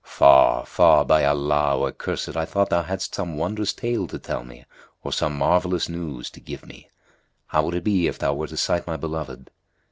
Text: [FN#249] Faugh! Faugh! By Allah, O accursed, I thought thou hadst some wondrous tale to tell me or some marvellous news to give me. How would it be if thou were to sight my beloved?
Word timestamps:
[FN#249] 0.03 0.07
Faugh! 0.07 0.65
Faugh! 0.67 1.03
By 1.07 1.25
Allah, 1.25 1.73
O 1.75 1.85
accursed, 1.85 2.35
I 2.35 2.43
thought 2.43 2.71
thou 2.71 2.81
hadst 2.81 3.13
some 3.13 3.37
wondrous 3.37 3.71
tale 3.71 4.07
to 4.07 4.17
tell 4.17 4.43
me 4.43 4.65
or 5.03 5.13
some 5.13 5.37
marvellous 5.37 5.89
news 5.89 6.31
to 6.31 6.39
give 6.39 6.65
me. 6.65 6.89
How 7.49 7.61
would 7.65 7.75
it 7.75 7.83
be 7.83 8.07
if 8.07 8.17
thou 8.17 8.33
were 8.33 8.47
to 8.47 8.57
sight 8.57 8.87
my 8.87 8.97
beloved? 8.97 9.51